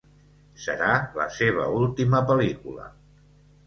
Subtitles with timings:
[0.63, 0.87] Serà
[1.21, 2.93] la seva última pel·lícula.